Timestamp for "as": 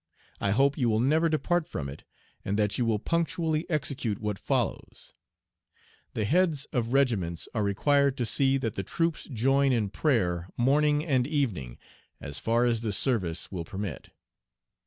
12.19-12.39, 12.65-12.81